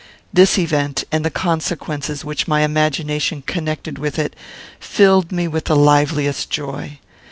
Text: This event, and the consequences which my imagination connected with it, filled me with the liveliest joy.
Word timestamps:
This 0.33 0.57
event, 0.57 1.03
and 1.11 1.23
the 1.23 1.29
consequences 1.29 2.25
which 2.25 2.47
my 2.47 2.61
imagination 2.61 3.43
connected 3.45 3.99
with 3.99 4.17
it, 4.17 4.35
filled 4.79 5.31
me 5.31 5.47
with 5.47 5.65
the 5.65 5.75
liveliest 5.75 6.49
joy. 6.49 6.97